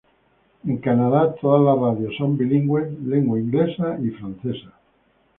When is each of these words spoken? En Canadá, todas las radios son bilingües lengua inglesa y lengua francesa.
En 0.65 0.77
Canadá, 0.79 1.35
todas 1.39 1.61
las 1.61 1.77
radios 1.77 2.15
son 2.17 2.35
bilingües 2.35 2.91
lengua 3.01 3.39
inglesa 3.39 3.99
y 3.99 4.05
lengua 4.05 4.33
francesa. 4.41 4.73